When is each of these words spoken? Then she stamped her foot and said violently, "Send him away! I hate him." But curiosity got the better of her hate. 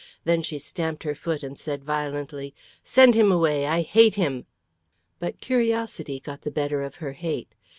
Then 0.23 0.41
she 0.41 0.57
stamped 0.57 1.03
her 1.03 1.13
foot 1.13 1.43
and 1.43 1.59
said 1.59 1.83
violently, 1.83 2.55
"Send 2.81 3.13
him 3.13 3.31
away! 3.31 3.67
I 3.67 3.81
hate 3.81 4.15
him." 4.15 4.47
But 5.19 5.39
curiosity 5.39 6.19
got 6.19 6.41
the 6.41 6.49
better 6.49 6.81
of 6.81 6.95
her 6.95 7.11
hate. 7.11 7.53